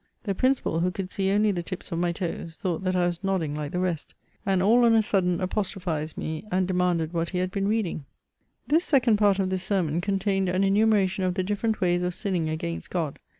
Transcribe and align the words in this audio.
The 0.23 0.33
Principal, 0.33 0.79
who 0.79 0.89
ooM 0.89 1.11
see 1.11 1.29
only 1.29 1.51
the 1.51 1.61
tips 1.61 1.91
of 1.91 1.99
my 1.99 2.11
toes, 2.11 2.57
thought 2.57 2.83
that 2.85 2.95
I 2.95 3.05
was 3.05 3.23
nodding 3.23 3.53
Kke 3.55 3.69
the 3.69 3.77
rest, 3.79 4.15
and 4.47 4.63
all 4.63 4.83
on 4.83 4.95
a 4.95 5.03
sudden 5.03 5.39
apostrophized 5.39 6.17
me, 6.17 6.43
and 6.51 6.67
demanded 6.67 7.13
what 7.13 7.29
he 7.29 7.37
had 7.37 7.51
been 7.51 7.67
reading? 7.67 8.05
This 8.65 8.83
second 8.83 9.17
part 9.17 9.37
of 9.37 9.51
this 9.51 9.61
sermon 9.61 10.01
contained 10.01 10.49
an 10.49 10.63
enumeration 10.63 11.23
of 11.23 11.35
the 11.35 11.43
different 11.43 11.81
ways 11.81 12.01
of 12.01 12.15
sinning 12.15 12.49
against 12.49 12.89
God. 12.89 13.19